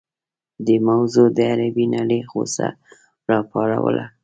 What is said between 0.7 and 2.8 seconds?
موضوع د عربي نړۍ غوسه